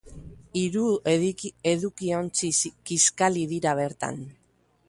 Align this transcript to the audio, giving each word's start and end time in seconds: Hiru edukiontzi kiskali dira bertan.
Hiru 0.61 0.85
edukiontzi 1.11 2.53
kiskali 2.91 3.47
dira 3.55 3.79
bertan. 3.83 4.23